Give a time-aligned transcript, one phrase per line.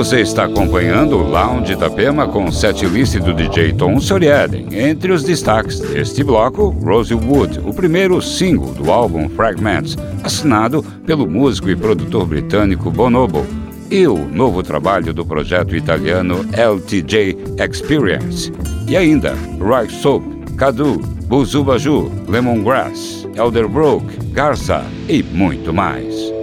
[0.00, 4.68] Você está acompanhando o Lounge Itapema com o setlist do DJ Tom Soriaden.
[4.72, 11.68] Entre os destaques deste bloco, Rosewood, o primeiro single do álbum Fragments, assinado pelo músico
[11.68, 13.46] e produtor britânico Bonobo,
[13.90, 18.50] e o novo trabalho do projeto italiano LTJ Experience.
[18.88, 20.24] E ainda, Right Soap,
[20.56, 26.39] Cadu, Buzubaju, Lemongrass, Elderbrook, Garça e muito mais.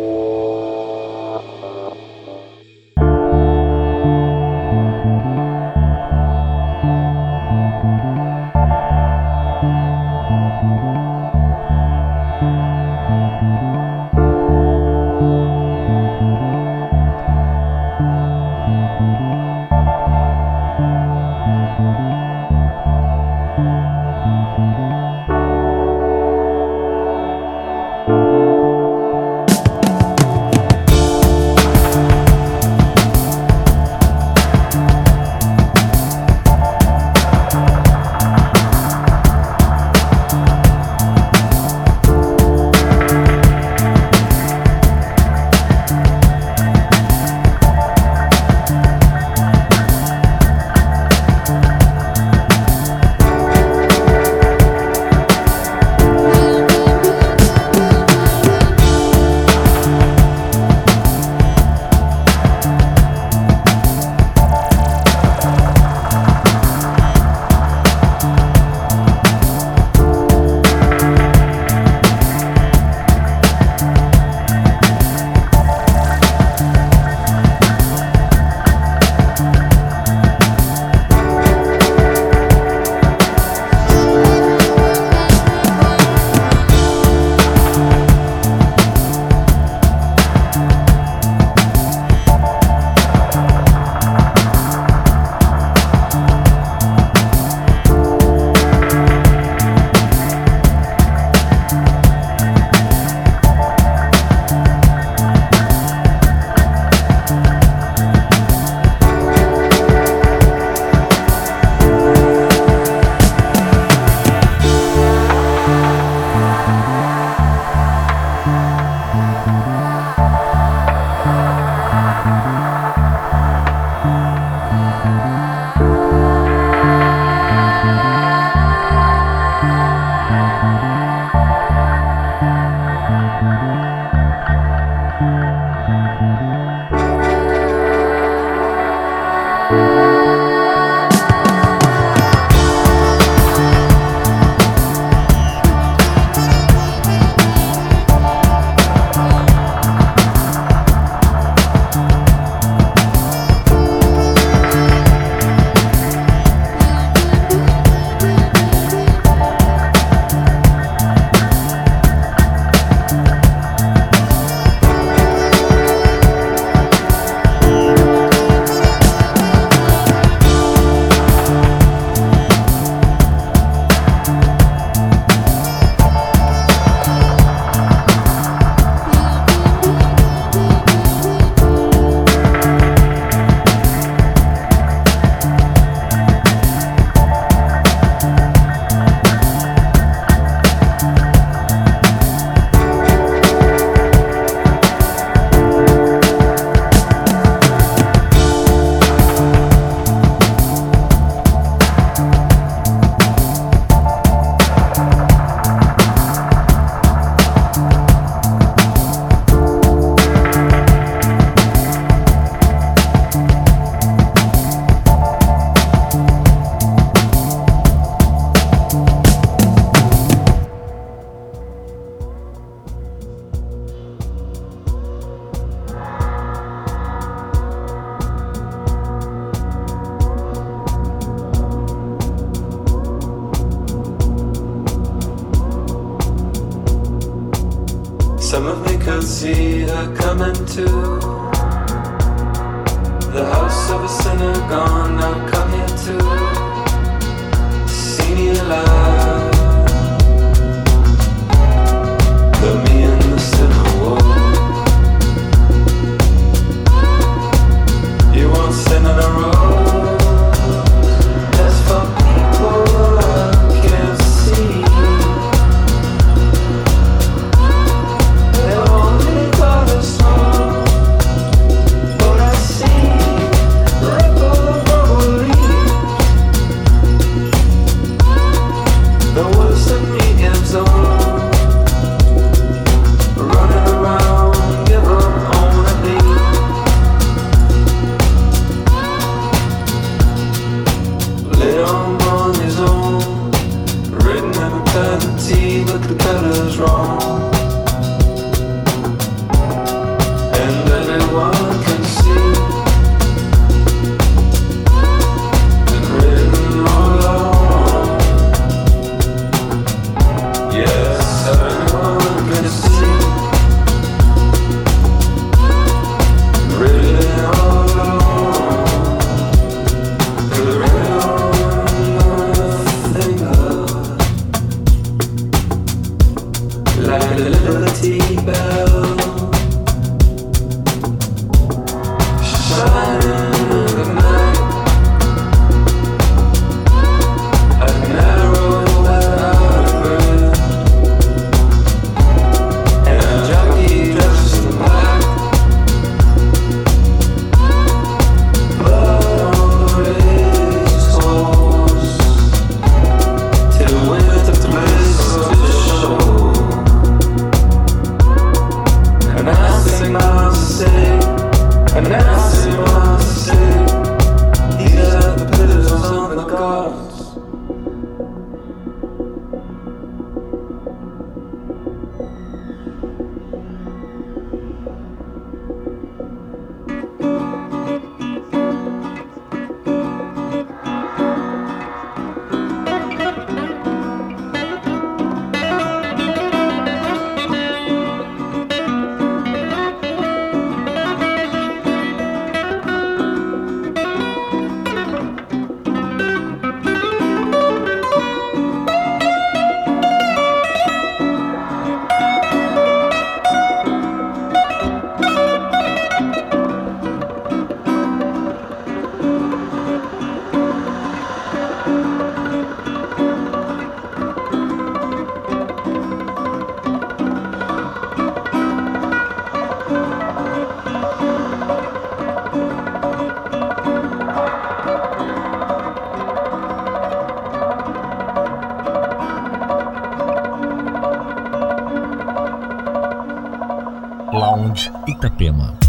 [434.34, 435.87] Lounge Itapema.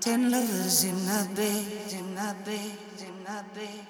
[0.00, 3.86] Ten lovers in my bed, in my bed, in my bed,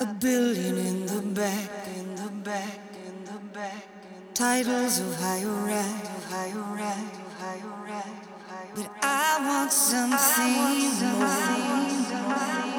[0.00, 3.86] a billion in the back, in the back, in the back,
[4.34, 8.18] titles of higher rank, of higher rank, of higher rank,
[8.74, 10.54] but I want something
[11.18, 11.26] more.
[11.26, 12.77] Lounge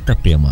[0.00, 0.49] Itapema.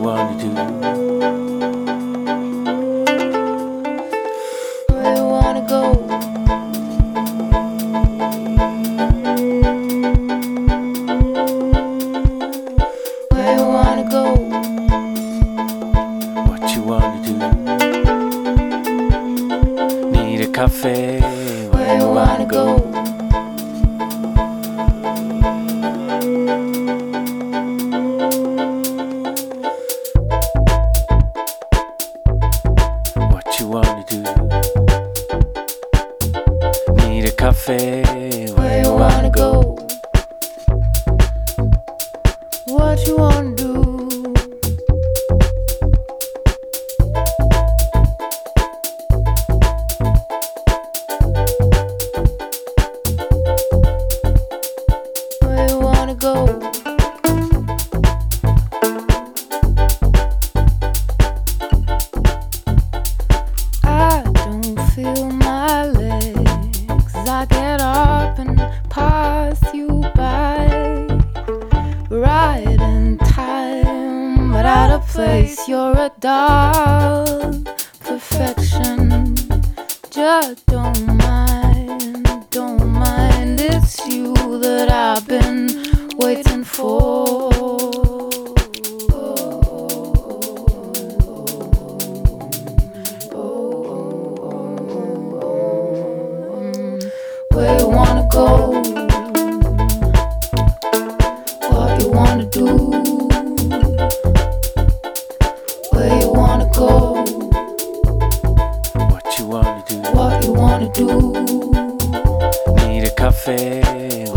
[0.00, 1.09] wanna do.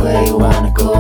[0.03, 0.92] Where you wanna go?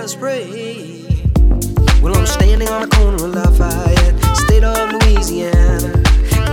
[0.00, 1.04] us pray.
[2.00, 5.92] Well, I'm standing on the corner of Lafayette, state of Louisiana,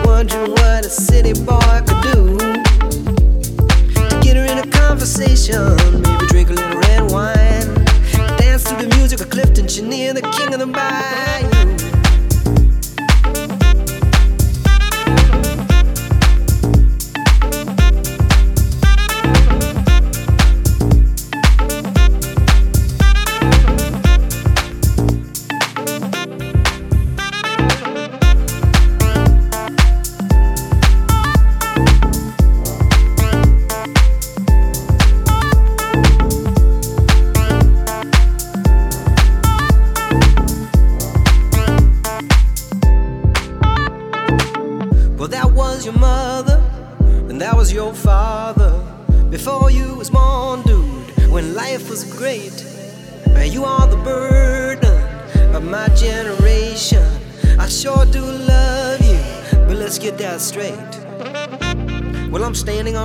[0.04, 5.78] wondering what a city boy could do to get her in a conversation.
[6.02, 7.86] Maybe drink a little red wine,
[8.38, 11.76] dance to the music of Clifton Chenier, the king of the bayou.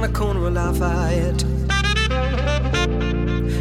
[0.03, 1.42] A corner of Lafayette.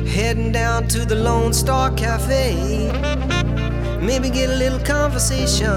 [0.08, 2.92] Heading down to the Lone Star Cafe.
[4.02, 5.70] Maybe get a little conversation,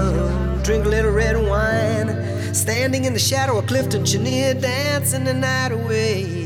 [0.63, 2.53] drink a little red wine.
[2.55, 6.44] Standing in the shadow of Clifton Chenier, dancing the night away.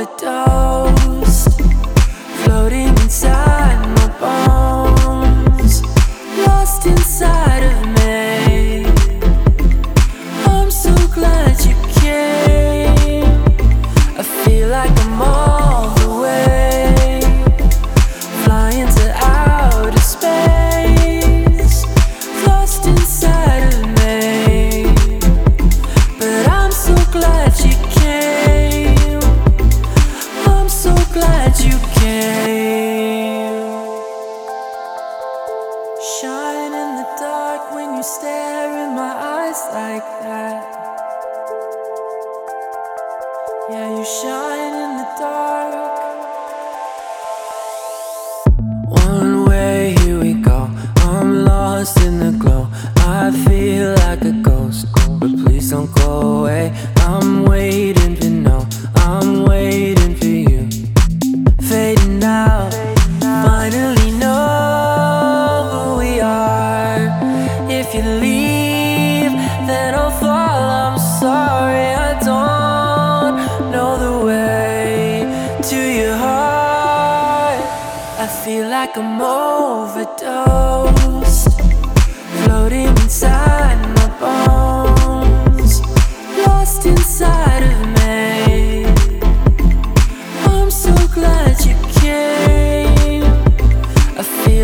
[0.00, 0.59] Overdosed,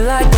[0.06, 0.35] like